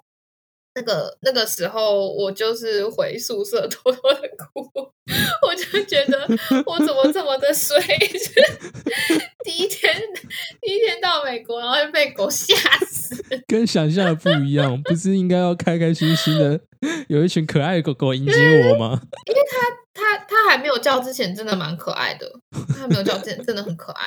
[0.77, 4.71] 那个那个时候，我就是回宿舍偷偷的哭，
[5.47, 6.29] 我就觉得
[6.67, 7.81] 我怎么这么的衰。
[9.43, 9.95] 第一天
[10.61, 12.55] 第一天到美国，然后就被狗吓
[12.87, 16.61] 死，跟想象的不一样，不是应该要开开心心的。
[17.09, 18.33] 有一群可爱的狗狗迎接
[18.69, 19.01] 我吗？
[19.27, 19.59] 因为它
[19.97, 22.31] 它它还没有叫之前，真的蛮可爱的。
[22.69, 24.07] 他还没有叫之前，真的很可爱。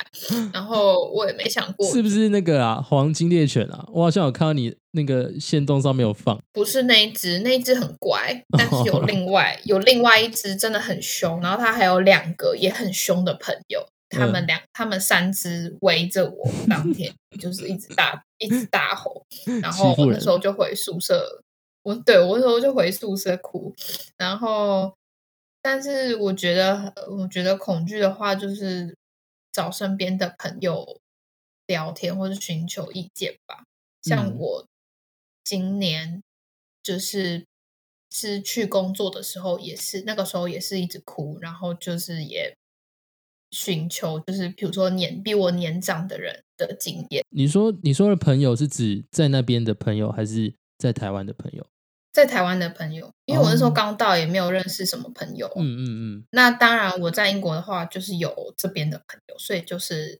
[0.52, 3.84] 然后我也没想过是不是那个啊，黄金猎犬啊？
[3.92, 11.40] 我好像有看到你那个线动上面有放，不是那一只，那一只很乖，但是有 另外有另外一只真的很凶。
[11.40, 19.24] 然后它还有两个也很凶的朋友，他们两他们三只围着我，当天 就是一直大一直大吼。
[19.60, 21.42] 然后我那时候就回宿舍。
[21.82, 23.74] 我对我那时候就回宿舍哭，
[24.18, 24.92] 然后，
[25.62, 28.96] 但是我觉得，我觉得恐惧的话，就是
[29.52, 31.00] 找身边的朋友
[31.66, 33.64] 聊天或者寻求意见吧。
[34.02, 34.66] 像我
[35.44, 36.22] 今年
[36.82, 37.44] 就是
[38.10, 42.56] 是去工作的时候，也是那个时候也是一直哭，然后就是也
[43.50, 47.24] 寻求，就是比如说年比我年长的人的经验。
[47.30, 50.54] 你说你说的朋友是指在那边的朋友，还是？
[50.80, 51.66] 在台湾的朋友，
[52.12, 55.46] 在台湾的朋友，因为我那时候刚到，也没有认识什么朋友。
[55.54, 56.24] 嗯嗯嗯。
[56.32, 60.18] 那当然，我在英国的话，就是有这边的朋友，所以就是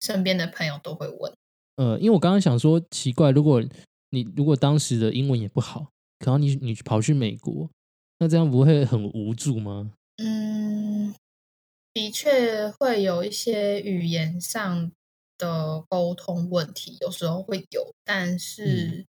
[0.00, 1.32] 身边的朋友都会问。
[1.76, 3.62] 呃，因为我刚刚想说，奇怪，如果
[4.10, 7.68] 你如果当时的英文也不好，可能你你跑去美国，
[8.18, 9.92] 那这样不会很无助吗？
[10.16, 11.14] 嗯，
[11.92, 14.90] 的确会有一些语言上
[15.36, 19.04] 的沟通问题，有时候会有，但是。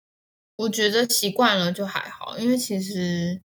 [0.58, 3.42] 我觉得习惯了就还好，因为其实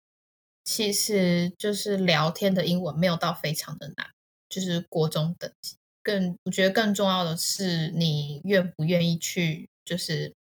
[0.65, 4.07] 其实就是聊天的英文没有到非常的难，
[4.49, 10.35] 就是国中等级更我觉得更重要的是你愿不愿意去，就是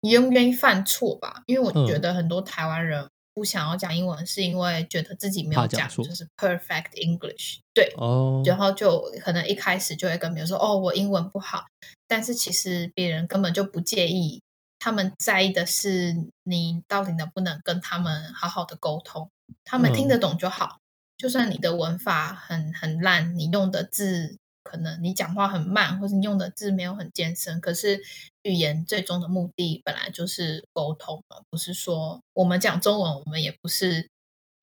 [0.00, 1.42] 你愿不愿意犯错吧？
[1.46, 11.66] 因为我觉得很多台湾人不想要讲英文，是因为觉得自己没有讲就是 perfect English，对，哦，然后就可能一开始就会跟别人说，哦，我英文不好，
[12.08, 14.40] 但是其实别人根本就不介意。
[14.84, 19.30] 他们在意的是你到底能不能跟他们好好的沟通，
[19.62, 20.80] 他们听得懂就好。
[21.16, 28.02] 就算你的文法很很烂，你用的字可能你讲话很慢，或者你用的字没有很艰深，可是
[28.42, 34.10] 语言最终的目的本来就是沟通嘛，不是说我们讲中文，我们也不是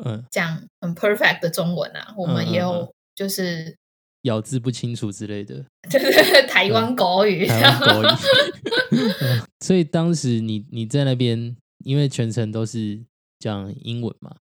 [0.04, 0.26] 嗯。
[0.30, 3.78] 讲很 perfect 的中文啊，我们也有就是
[4.24, 6.00] 咬字不清楚之类的，对
[6.48, 8.08] 台湾国语， 台湾国语。
[9.64, 11.56] 所以当时你你在那边，
[11.86, 13.00] 因为全程都是
[13.40, 14.36] 讲英文嘛，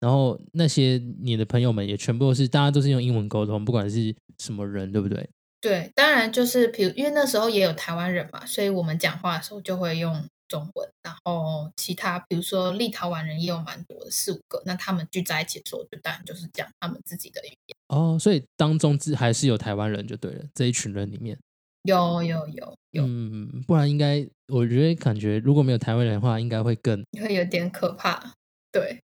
[0.00, 5.28] 然后那些你的朋友们也全部都是大家都是用英文沟通，不管是什么人，对不对？
[5.60, 10.88] 对，当然就是比如因为那时候也有台湾人嘛，所以我们讲话的时候就会用中文。
[11.02, 17.77] 然后其他比如说立陶宛人也有蛮多的四五个，那他们聚在一起的时候，就当然就是讲他们自己的语言。
[17.88, 21.38] 哦，所以当中是还是有台湾人就对了，这一群人里面。
[21.82, 28.34] 有有有有，嗯，不然应该，我觉得感觉如果没有台湾人的话，应该会更会有点可怕。
[28.70, 29.00] 对，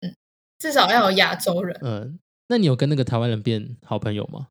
[0.00, 0.14] 嗯，
[0.58, 1.78] 至少要有亚洲人。
[1.82, 4.48] 嗯，那你有跟那个台湾人变好朋友吗？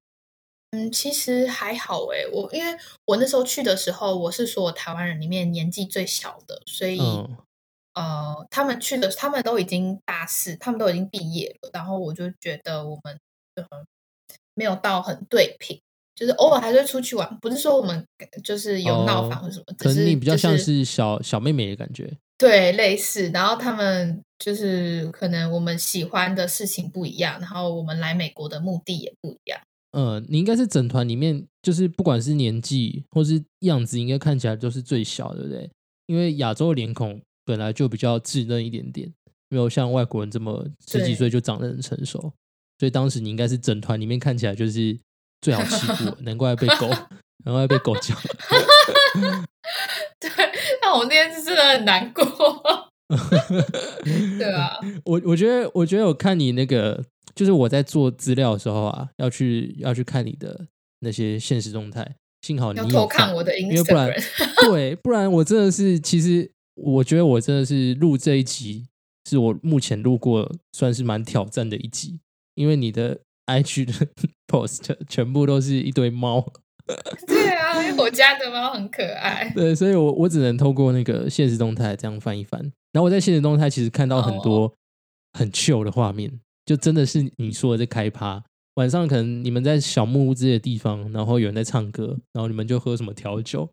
[0.71, 6.99] 嗯，其实还好诶，我因为我那时候去的时候，我是说台湾人里面年纪最小的，所以
[7.93, 13.19] 呃，他们去的他们都已经大四，他们都已经毕业了，然后我就觉得我们
[14.55, 15.79] 没有到很对频。
[16.15, 18.05] 就是偶尔还是会出去玩，不是说我们
[18.43, 23.31] 就是有闹翻或什么，可是你比较像是小小妹妹的感觉，对，类似。
[23.31, 29.59] 然后他们就是可能我们喜欢的事情不一样，然后我们来美国的目的也不一样。
[29.97, 35.67] 嗯，你应该是整团里面，就是不管是年纪或是样子，应该看起来都是最小，对不对？
[36.05, 39.11] 因为亚洲的脸孔本来就比较稚嫩一点点，
[39.49, 42.31] 没有像外国人这么十几岁就长得很成熟，
[42.79, 44.99] 所以当时你应该是整团里面看起来就是。
[45.43, 46.87] 最好欺负，难怪被狗，
[47.43, 48.15] 难怪被狗叫。
[50.17, 50.29] 对，
[50.81, 52.23] 那我那天是真的很难过。
[54.39, 57.03] 对啊，我我觉得，我觉得我看你那个，
[57.35, 60.67] 就是我在做资料的时候啊，要去要去看你的
[61.01, 62.15] 那些现实动态。
[62.41, 64.09] 幸好你有看我的，因为不然，
[64.71, 68.87] 对，不然我真的是，其实我觉得我真的是录这一集，
[69.29, 72.21] 是我目前录过算是蛮挑战的一集，
[72.55, 73.19] 因为你的。
[73.45, 74.07] IG 的
[74.47, 76.41] post 全部都是一堆猫，
[77.27, 79.51] 对啊，因为我家的猫很可爱。
[79.53, 82.61] 对，所以我我只能透过那个现实动态这样翻一翻。
[82.93, 84.73] 然后我在现实动态其实看到很多
[85.37, 86.31] 很 chill 的画面，
[86.65, 88.41] 就真的是你说的在开趴。
[88.75, 93.69] 晚上可能你们在小木屋之类的地方，然后有人在唱歌，然后你们就喝什么调酒。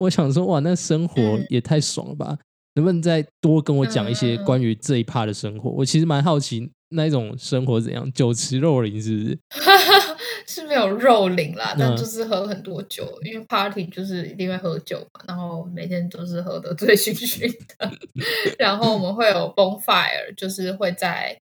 [0.00, 2.36] 我想说，哇，那生活也太爽了吧！
[2.74, 5.70] 能不能再多跟我讲一些关于这一趴的生活？
[5.70, 6.70] 我其实蛮好奇。
[6.94, 8.10] 那一种生活怎样？
[8.12, 9.38] 酒池肉林是不是？
[10.46, 17.90] 是没有肉林啦，但就是喝很多酒，因为 party 就是一定会喝酒嘛，然后每天都是喝的醉醺醺的。
[18.58, 21.36] 然后我们会有 bonfire，就是会在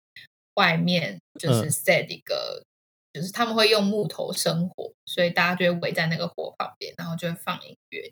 [0.55, 2.63] 外面就是 set 一个，
[3.11, 8.11] 就是他们会用木头生火，所以大家就会围在那个火旁边，然后就会放音乐，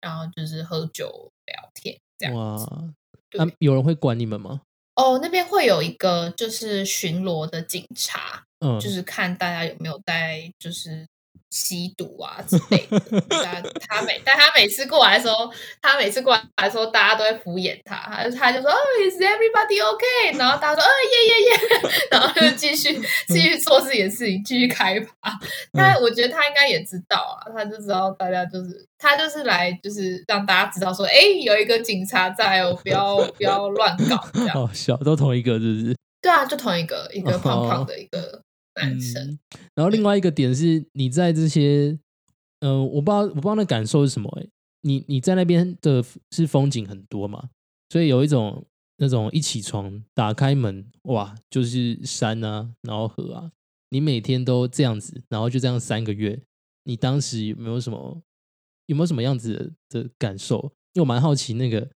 [0.00, 2.66] 然后就是喝酒聊天这样子。
[3.34, 4.62] 那有人会管你们吗？
[5.02, 11.08] 哦，那边会有一个就是巡逻的警察，嗯，就是看大家有没有在就是。
[11.50, 12.98] 吸毒啊之类的，
[13.38, 15.50] 他他每但他每次过来的时候，
[15.82, 20.38] 他每次过来的时候，大家都会敷衍他，他他就说哦，Is everybody OK？
[20.38, 25.38] 然后大家说哦耶耶耶， 然后就继续继续做自己的事情，继续开趴。
[25.72, 34.56] 他我觉得他应该也知道啊，他就知道大家就是他就是来就是让大家知道说，哎，有一个警察在哦，不要不要乱搞这样。
[34.56, 35.96] 哦，小都同一个，是不是？
[36.22, 38.40] 对啊，就同一个一个胖胖的一个。
[38.76, 39.38] 男生，
[39.74, 41.98] 然后另外一个点是，你在这些，
[42.60, 44.28] 嗯，我不知道，我不知道那感受是什么。
[44.40, 44.48] 哎，
[44.80, 47.50] 你你在那边的是风景很多嘛，
[47.90, 48.64] 所以有一种
[48.96, 53.52] 那种一起床打开门，哇，就是山啊，然后河啊。
[53.90, 56.40] 你每天都这样子，然后就这样三个月，
[56.84, 58.22] 你当时有没有什么，
[58.86, 60.72] 有没有什么样子的感受？
[60.94, 61.90] 因为我蛮好奇那个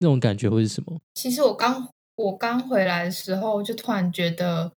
[0.00, 1.00] 那种感觉会是什么。
[1.14, 4.72] 其实我刚我刚回来的时候，就突然觉得。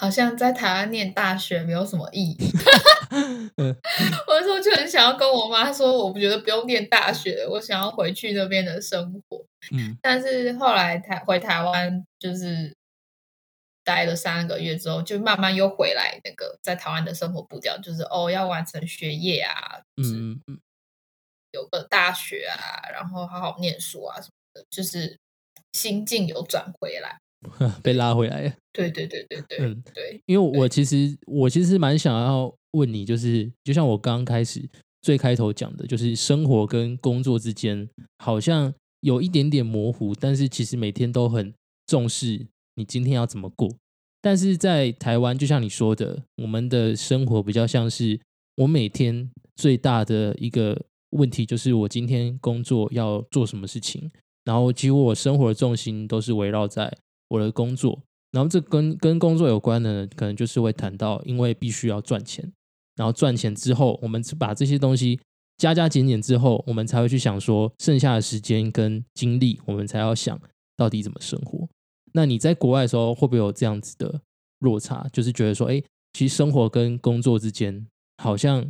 [0.00, 2.38] 好像在台湾念大学没有什么意义，
[3.60, 9.44] 我那时候就很想要跟我妈说，我不觉得不用念大学，我想要回去那边的生活。
[9.72, 12.74] 嗯，但是后来台回台湾就是
[13.84, 20.58] 待了三个月之后，就慢慢又回来那个在台湾的生活步调，就是哦，要完成学业啊，嗯嗯，
[21.52, 25.18] 有个大学啊，然后好好念书啊什么的，就是
[25.72, 27.20] 心境有转回来，
[27.82, 28.54] 被拉回来。
[28.72, 34.68] 对对对对对，嗯对，因为我其实我其实蛮想要问你，就是就像我刚刚开始
[35.02, 37.88] 最开头讲的，就是生活跟工作之间
[38.18, 41.52] 好像有一点点模糊，但是其实每天都很
[41.86, 42.46] 重视。
[42.76, 43.68] 你今天要怎么过？
[44.22, 48.18] 但是在台湾，就像你说的，我们的生活比较像是
[48.56, 50.80] 我每天最大的一个
[51.10, 54.10] 问题，就是我今天工作要做什么事情，
[54.44, 56.96] 然后几乎我生活的重心都是围绕在
[57.30, 57.98] 我的工作。
[58.32, 62.52] 然后这跟跟工作有关的，可能就是会谈到，因为必须要赚钱，
[62.94, 65.18] 然后赚钱之后，我们把这些东西
[65.56, 70.40] 加加减减之后，我们才会去想说，剩下的时间跟精力，我们才要想
[70.76, 71.68] 到底怎么生活。
[72.12, 74.20] 那你在国外的时候会不会有这样子的
[74.60, 75.08] 落差？
[75.12, 77.84] 就是觉得说，哎，其实生活跟工作之间，
[78.18, 78.64] 好像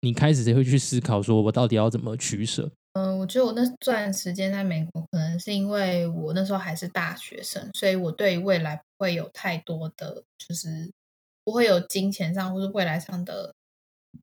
[0.00, 2.70] 你开始会去思考，说我到底要怎么取舍？
[2.96, 10.90] 嗯，我觉得我那段时间在美国，可能是因为我那时候还是大学生，所以我对未来不会有太多的，就是
[11.44, 13.54] 不会有金钱上或是未来上的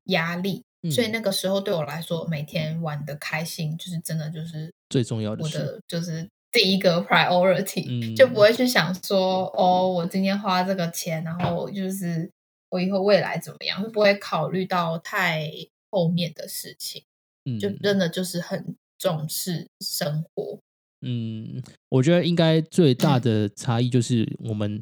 [0.05, 6.27] 压力，所以那个时候对我来说，每天玩的开心，就是真的就是最重要的，我的就是。
[6.53, 12.29] 第一个 priority 就不会去想说哦，我今天花这个钱，然后就是
[12.69, 15.49] 我以后未来怎么样，会不会考虑到太
[15.89, 17.03] 后面的事情。
[17.45, 20.59] 嗯，就真的就是很重视生活。
[21.01, 24.81] 嗯，我觉得应该最大的差异就是我们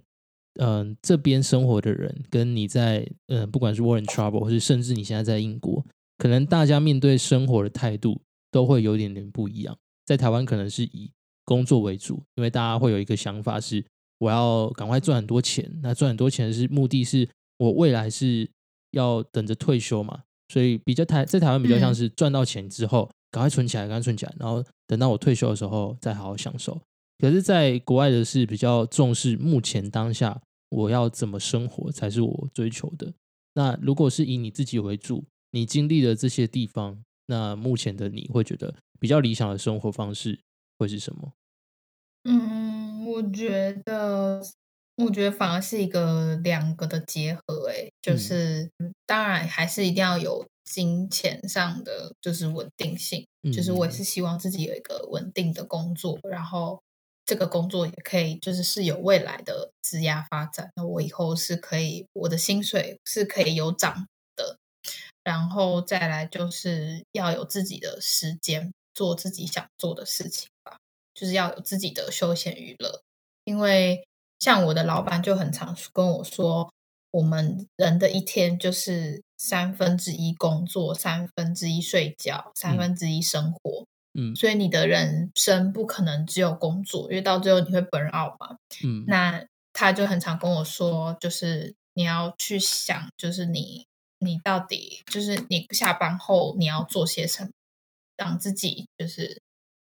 [0.60, 5.84] 嗯这边生活的人，跟你在嗯不管是 war in trouble，或是甚至你现在在英国，
[6.18, 9.76] 可能大家面对生活的态度都会有点点不一样。
[10.06, 11.12] 在台湾可能是以
[11.46, 13.84] 工作为主，因为大家会有一个想法是，
[14.20, 15.80] 我要赶快赚很多钱。
[15.82, 18.48] 那赚很多钱是目的是我未来是
[18.92, 26.80] 要等着退休嘛，所以比较台在台湾比较像是赚到钱之后赶快存起来，赶快存起来，然后等到我退休的时候再好好享受。
[27.20, 33.14] 可是，在国外的是比较重视目前当下我要怎么生活才是我追求的。
[33.54, 40.40] 那如果是以你自己为主，你经历了这些地方，那目前的你会觉得比较理想的生活方式
[40.80, 41.34] 会是什么？
[42.24, 44.42] 嗯，我觉得，
[45.04, 48.70] 我觉得反而是一个两个的结合，哎，就是
[49.06, 56.82] 当然还是一定要有金钱上的就是稳定性，就是我也是希望自己有一个稳定的工作，然后
[57.26, 64.58] 这个工作也可以就是是有未来的职业发展，那我以后是可以我的薪水是可以有涨的，
[65.24, 70.78] 然后再来就是要有自己的时间做自己想做的事情吧。
[71.14, 73.02] 就是要有自己的休闲娱乐，
[73.44, 74.02] 因为
[74.42, 76.74] 像我的老板就很常跟我说，
[77.12, 83.86] 我们人的一天就是三分之一工作，三分之一睡觉，三分之一生活。
[84.14, 88.58] 嗯，所以你的人生不可能只有工作，因为到最后你会本 out 嘛。
[88.84, 93.86] 嗯，那他就很常跟我说，就是你要去想，就是你
[94.18, 97.52] 你到底就是你下班后你要做些什么，
[98.18, 99.40] 让自己就是。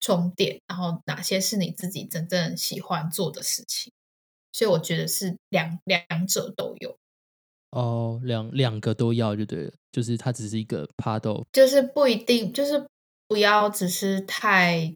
[0.06, 3.89] 充电，然后哪些是你自己真正喜欢做的事情？
[4.54, 6.95] 所以我觉得是两两者都有。
[7.72, 12.88] 哦，两两个都要就对了，就是它只是一个 part，就是不一定，就是
[13.28, 14.93] 不要只是太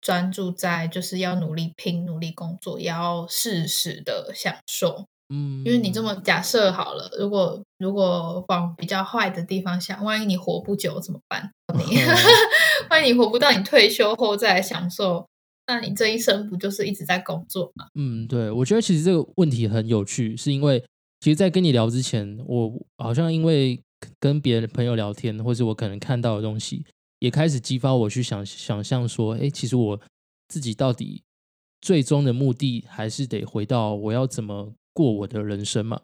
[0.00, 5.04] 专注在，就是要努力拼、努力工作，也要适时的享受。
[5.34, 11.50] 嗯，因为你这么假设好了，如果如果往比较坏的地方想，万一你活不久怎么办？
[11.74, 11.96] 你
[12.90, 15.26] 万一你活不到你退休后再来享受，
[15.66, 17.86] 那你这一生不就是一直在工作吗？
[17.94, 20.82] 嗯，对，我觉得其实这个问题很有趣，是因为
[21.20, 23.80] 其实，在跟你聊之前，我好像因为
[24.18, 26.84] 跟别的朋友聊天，或者我可能看到的东西，
[27.20, 30.00] 也开始激发我去想想象说，哎，其实我
[30.48, 31.22] 自己到底
[31.80, 34.72] 最终的目的，还是得回到我要怎么。
[34.94, 35.98] 过我的人生嘛，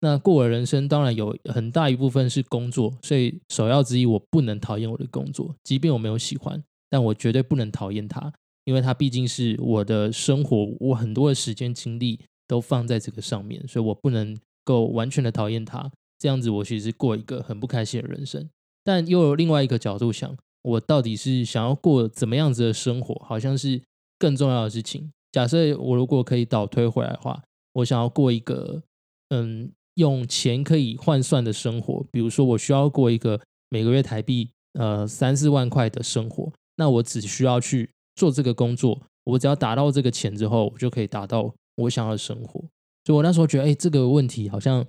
[0.00, 6.60] 那过我的人生当然有很大一部分是工作，所以首要之一，我不能讨厌我的工作，即便我没有喜欢，
[6.90, 8.32] 但我绝对不能讨厌它，
[8.64, 18.48] 因为它毕竟是我的生活，我很多的时间精力都放在这个上面，所以我不能够完全的讨厌它，这样子我其实过一个很不开心的人生。
[18.84, 23.80] 但又有另外一个角度想，我到底是想要过怎么样子的生活，好像是
[24.18, 25.12] 更重要的事情。
[25.32, 27.42] 假设我如果可以倒推回来的话。
[27.76, 28.82] 我想要过一个，
[29.30, 32.04] 嗯，用钱可以换算的生活。
[32.12, 33.40] 比如说，我需要过一个
[33.70, 42.60] 每个月台币呃三四万块的生活，那我只需要去做这个工作，我只要达到这个钱之后，我就可以达到我想要的生活。
[43.04, 44.86] 所以我那时候觉得，哎，这个问题好像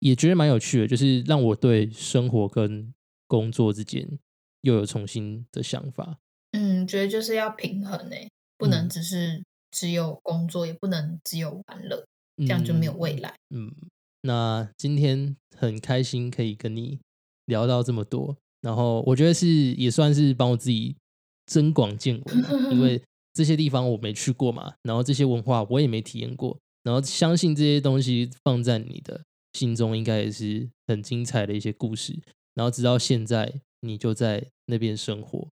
[0.00, 2.92] 也觉得蛮有趣的，就是让我对生活跟
[3.26, 4.06] 工作之间
[4.62, 6.18] 又有重新的想法。
[6.52, 8.28] 嗯，觉得就是要平衡诶，
[8.58, 12.04] 不能只是只有工作，也不能只有玩乐，
[12.38, 13.34] 这样就没有未来。
[13.54, 13.72] 嗯，
[14.22, 16.98] 那今天很开心可以跟你
[17.46, 20.96] 聊到这么多，然后我觉得是也算是帮我自己
[21.50, 22.36] 增广见闻，
[22.72, 23.02] 因为
[23.34, 29.20] 这些地方我没去过嘛，然后这些文化我也没体验过，然后相信这些东西放在你的
[29.54, 32.16] 心中，应该也是很精彩的一些故事。
[32.54, 35.48] 然后直到现在，你就在那边生活。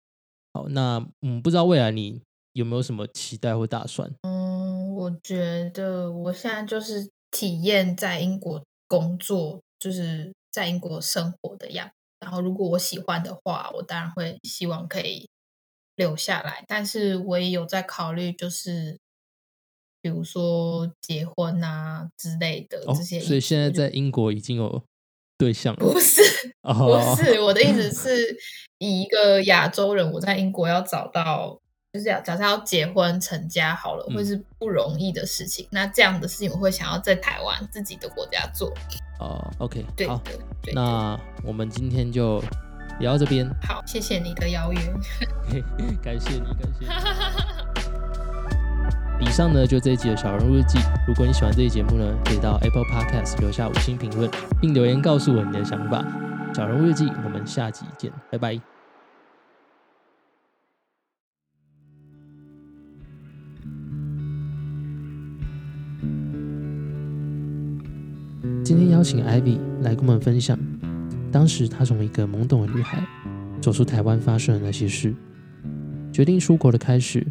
[0.54, 2.22] 好，那嗯，不知道未来你
[2.54, 4.12] 有没有什么期待或打算？
[4.22, 11.90] 嗯，我觉得我现在就是体验在英国工作，就是在英国生活的样。
[12.20, 15.30] 然后，如果我喜欢的话，我当然会希望可以
[15.98, 16.64] 留下来。
[16.66, 18.98] 但是，我也有在考虑，就是
[20.02, 23.20] 比如说结婚啊之类的这些。
[23.20, 24.82] 所以，现在在英国已经有
[25.38, 25.80] 对象了？
[25.80, 26.22] 不是，
[26.62, 28.38] 不是，我的意思 是。
[28.80, 31.60] 以一个亚洲人，我在英国要找到，
[31.92, 35.68] 就是要假设要结婚成家好了，会是不容易的事情。
[35.72, 38.72] 那这样的事情，我会想要在台湾自己的国家做。
[39.20, 40.06] 哦，OK，对
[40.62, 42.40] 对，那我们今天就
[43.00, 43.48] 聊到这边。
[43.68, 44.80] 好，谢谢你的邀约，
[46.02, 46.88] 感谢你，感谢。
[49.20, 50.78] 以上呢，就这一集的小人物日记。
[51.08, 54.30] 如果你喜欢这一节目呢，可以到 Apple Podcast 留下五星评论，
[54.62, 56.06] 并留言告诉我你的想法。
[56.54, 58.60] 小人物日记，我们下集见，拜拜。
[68.64, 70.58] 今天邀请 Ivy 来跟我们分享，
[71.38, 73.00] 当时她从一个懵懂的女孩
[73.62, 75.14] 走出台湾发生的那些事，
[76.12, 77.24] 决定出国的开始，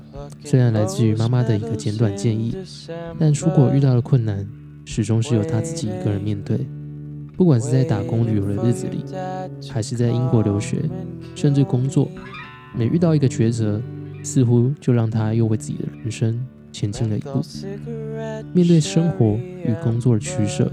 [0.44, 2.56] 虽然来自于妈妈的一个简短建议，
[3.18, 4.46] 但出国遇到的困难，
[4.84, 6.64] 始终是由她自己一个人面对。
[7.36, 9.04] 不管是在打工旅游的日子里，
[9.68, 10.84] 还是在英国留学，
[11.34, 12.08] 甚至工作，
[12.76, 13.82] 每遇到一个抉择，
[14.22, 17.42] 似乎就让他又为自己的人生前进了一步。
[18.52, 20.70] 面对生活与工作的取舍，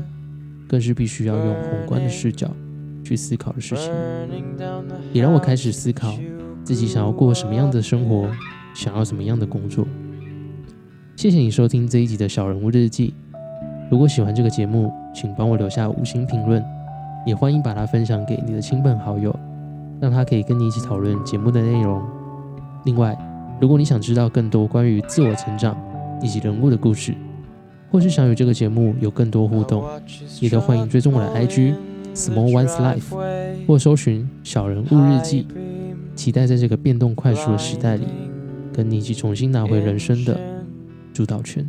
[0.67, 2.55] 更是必须要用宏观的视角
[3.03, 3.91] 去思考的事情。
[5.11, 6.13] 也让我开始思考
[6.63, 8.29] 自己想要过什么样的生活，
[8.73, 9.85] 想要什么样的工作。
[11.15, 13.13] 谢谢你收听这一集的小人物日记。
[13.91, 16.63] 如果喜欢这个节目，请帮我留下五星评论，
[17.27, 19.33] 也欢迎把它分享给你的亲朋好友，
[20.01, 22.01] 让他可以跟你一起讨论节目的内容。
[22.85, 23.15] 另外，
[23.61, 25.77] 如果你想知道更多关于自我成长
[26.21, 27.13] 以及人物的故事，
[27.91, 29.85] 或是想与这个节目有更多互动，
[30.39, 31.75] 也都欢迎追踪我的 IG
[32.13, 35.47] Small One's Life，或搜寻小人物日记。
[36.15, 38.05] 期待在这个变动快速的时代里，
[38.71, 40.39] 跟你一起重新拿回人生的
[41.11, 41.67] 主导权。